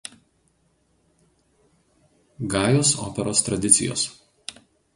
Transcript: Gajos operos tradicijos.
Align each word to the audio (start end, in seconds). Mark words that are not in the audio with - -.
Gajos 2.53 2.97
operos 2.97 3.43
tradicijos. 3.43 4.25